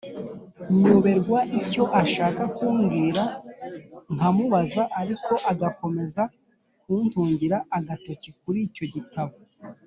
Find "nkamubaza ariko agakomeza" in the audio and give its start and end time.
4.13-6.21